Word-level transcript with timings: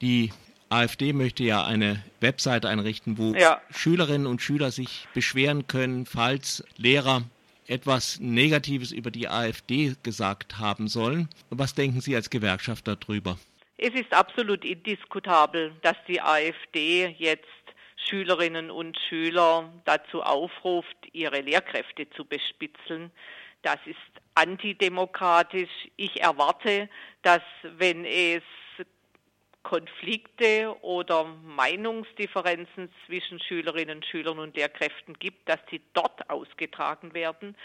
Die 0.00 0.32
AfD 0.70 1.12
möchte 1.12 1.44
ja 1.44 1.64
eine 1.64 2.02
Webseite 2.20 2.68
einrichten, 2.68 3.18
wo 3.18 3.34
ja. 3.34 3.60
Schülerinnen 3.70 4.26
und 4.26 4.40
Schüler 4.40 4.70
sich 4.70 5.06
beschweren 5.14 5.66
können, 5.66 6.06
falls 6.06 6.64
Lehrer 6.76 7.22
etwas 7.66 8.18
Negatives 8.20 8.92
über 8.92 9.10
die 9.10 9.28
AfD 9.28 9.94
gesagt 10.02 10.58
haben 10.58 10.88
sollen. 10.88 11.28
Was 11.50 11.74
denken 11.74 12.00
Sie 12.00 12.16
als 12.16 12.30
Gewerkschaft 12.30 12.88
darüber? 12.88 13.38
Es 13.76 13.94
ist 13.94 14.12
absolut 14.12 14.64
indiskutabel, 14.64 15.72
dass 15.82 15.96
die 16.06 16.20
AfD 16.20 17.14
jetzt 17.18 17.44
Schülerinnen 17.96 18.70
und 18.70 18.98
Schüler 19.08 19.72
dazu 19.84 20.22
aufruft, 20.22 20.96
ihre 21.12 21.40
Lehrkräfte 21.40 22.08
zu 22.10 22.24
bespitzeln. 22.24 23.10
Das 23.62 23.78
ist 23.84 23.96
antidemokratisch. 24.34 25.70
Ich 25.96 26.20
erwarte, 26.20 26.88
dass 27.22 27.42
wenn 27.62 28.04
es 28.04 28.42
Konflikte 29.62 30.74
oder 30.82 31.24
Meinungsdifferenzen 31.24 32.90
zwischen 33.06 33.40
Schülerinnen, 33.40 34.02
Schülern 34.02 34.38
und 34.38 34.56
Lehrkräften 34.56 35.14
gibt, 35.18 35.48
dass 35.48 35.60
sie 35.70 35.80
dort 35.92 36.28
ausgetragen 36.30 37.14
werden. 37.14 37.56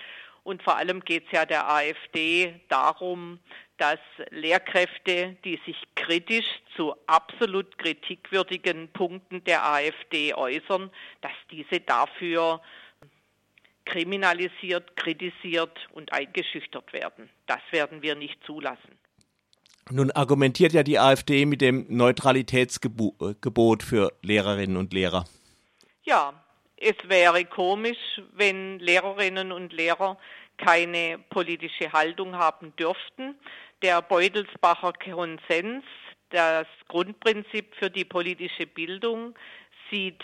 Und 0.44 0.62
vor 0.62 0.78
allem 0.78 1.00
geht 1.00 1.26
es 1.26 1.32
ja 1.32 1.46
der 1.46 1.68
AfD 1.68 2.62
darum, 2.68 3.40
dass 3.78 4.00
Lehrkräfte, 4.30 5.36
die 5.44 5.60
sich 5.66 5.82
kritisch 5.96 6.46
zu 6.76 6.96
absolut 7.08 7.78
kritikwürdigen 7.78 8.90
Punkten 8.90 9.44
der 9.44 9.66
AfD 9.66 10.34
äußern, 10.36 10.91
dass 11.22 11.34
diese 11.50 11.80
dafür 11.82 12.62
kriminalisiert, 13.86 14.96
kritisiert 14.96 15.88
und 15.94 16.12
eingeschüchtert 16.14 16.94
werden. 16.94 17.30
Das 17.48 17.62
werden 17.72 18.02
wir 18.02 18.16
nicht 18.16 18.44
zulassen. 18.46 19.00
Nun 19.92 20.10
argumentiert 20.12 20.74
ja 20.74 20.82
die 20.82 20.98
AfD 20.98 21.46
mit 21.46 21.62
dem 21.62 21.86
Neutralitätsgebot 21.90 23.84
für 23.84 24.14
Lehrerinnen 24.24 24.78
und 24.78 24.94
Lehrer. 24.94 25.26
Ja, 26.04 26.34
es 26.77 26.96
wäre 27.04 27.46
komisch, 27.46 28.20
wenn 28.34 28.80
Lehrerinnen 28.80 29.52
und 29.52 29.74
Lehrer 29.74 30.18
keine 30.58 31.20
politische 31.30 31.92
Haltung 31.94 32.36
haben 32.36 32.76
dürften. 32.77 33.36
Der 33.84 34.02
Beutelsbacher 34.02 34.94
Konsens, 34.94 35.84
das 36.32 36.66
Grundprinzip 36.88 37.76
für 37.76 37.92
die 37.92 38.05
politische 38.05 38.66
Bildung, 38.66 39.36
sieht 39.92 40.24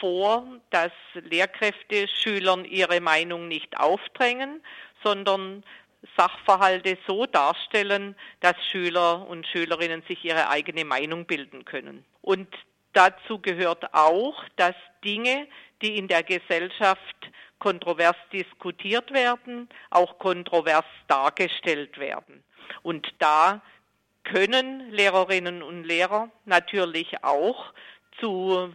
vor, 0.00 0.46
dass 0.70 0.92
Lehrkräfte 1.14 2.08
Schülern 2.08 2.66
ihre 2.66 3.00
Meinung 3.00 3.48
nicht 3.48 3.78
aufdrängen, 3.78 4.62
sondern 5.02 5.64
Sachverhalte 6.16 6.98
so 7.06 7.26
darstellen, 7.26 8.16
dass 8.40 8.56
Schüler 8.70 9.26
und 9.26 9.46
Schülerinnen 9.46 10.02
sich 10.08 10.24
ihre 10.24 10.48
eigene 10.48 10.84
Meinung 10.84 11.26
bilden 11.26 11.64
können. 11.64 12.04
Und 12.20 12.48
dazu 12.92 13.38
gehört 13.38 13.94
auch, 13.94 14.44
dass 14.56 14.74
Dinge, 15.04 15.46
die 15.80 15.96
in 15.96 16.08
der 16.08 16.22
Gesellschaft 16.22 17.30
kontrovers 17.58 18.16
diskutiert 18.32 19.12
werden, 19.12 19.68
auch 19.90 20.18
kontrovers 20.18 20.84
dargestellt 21.06 21.98
werden. 21.98 22.42
Und 22.82 23.14
da 23.18 23.62
können 24.24 24.90
Lehrerinnen 24.90 25.62
und 25.62 25.84
Lehrer 25.84 26.30
natürlich 26.44 27.22
auch 27.22 27.72
zu 28.20 28.72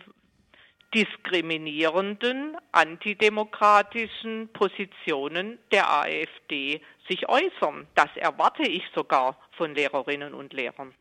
diskriminierenden, 0.98 2.58
antidemokratischen 2.72 4.50
Positionen 4.52 5.60
der 5.72 5.92
AfD 5.92 6.82
sich 7.08 7.30
äußern. 7.30 7.86
Das 7.94 8.10
erwarte 8.16 8.64
ich 8.64 8.82
sogar 8.96 9.38
von 9.52 9.76
Lehrerinnen 9.76 10.34
und 10.34 10.54
Lehrern. 10.54 10.96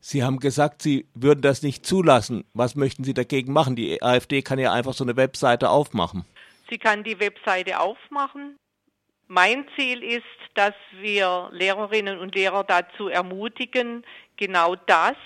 Sie 0.00 0.24
haben 0.24 0.38
gesagt, 0.38 0.80
Sie 0.80 1.06
würden 1.12 1.42
das 1.42 1.62
nicht 1.62 1.84
zulassen. 1.84 2.44
Was 2.54 2.76
möchten 2.76 3.04
Sie 3.04 3.12
dagegen 3.12 3.52
machen? 3.52 3.76
Die 3.76 4.02
AfD 4.02 4.40
kann 4.40 4.58
ja 4.58 4.72
einfach 4.72 4.94
so 4.94 5.04
eine 5.04 5.16
Webseite 5.16 5.68
aufmachen. 5.68 6.24
Sie 6.70 6.78
kann 6.78 7.04
die 7.04 7.20
Webseite 7.20 7.80
aufmachen. 7.80 8.56
Mein 9.26 9.66
Ziel 9.76 10.02
ist, 10.02 10.24
dass 10.54 10.74
wir 10.98 11.50
Lehrerinnen 11.52 12.18
und 12.18 12.34
Lehrer 12.34 12.64
dazu 12.64 13.08
ermutigen, 13.08 14.02
genau 14.36 14.76
das 14.76 15.16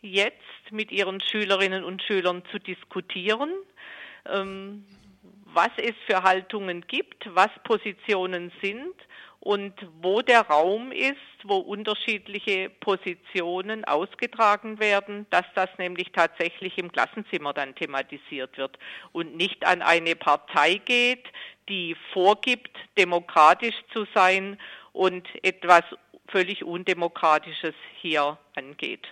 jetzt 0.00 0.70
mit 0.70 0.92
ihren 0.92 1.20
Schülerinnen 1.20 1.84
und 1.84 2.02
Schülern 2.02 2.42
zu 2.50 2.58
diskutieren, 2.58 3.50
ähm, 4.26 4.84
was 5.44 5.70
es 5.76 5.94
für 6.06 6.22
Haltungen 6.22 6.86
gibt, 6.86 7.28
was 7.34 7.50
Positionen 7.64 8.52
sind 8.62 8.94
und 9.40 9.74
wo 10.02 10.20
der 10.20 10.42
Raum 10.42 10.92
ist, 10.92 11.16
wo 11.44 11.56
unterschiedliche 11.56 12.70
Positionen 12.80 13.84
ausgetragen 13.84 14.78
werden, 14.78 15.26
dass 15.30 15.46
das 15.54 15.70
nämlich 15.78 16.12
tatsächlich 16.12 16.76
im 16.76 16.92
Klassenzimmer 16.92 17.52
dann 17.52 17.74
thematisiert 17.74 18.58
wird 18.58 18.78
und 19.12 19.36
nicht 19.36 19.64
an 19.64 19.80
eine 19.80 20.16
Partei 20.16 20.74
geht, 20.84 21.24
die 21.68 21.96
vorgibt, 22.12 22.76
demokratisch 22.96 23.76
zu 23.92 24.06
sein 24.14 24.58
und 24.92 25.26
etwas 25.42 25.82
völlig 26.28 26.64
Undemokratisches 26.64 27.74
hier 28.00 28.38
angeht. 28.54 29.06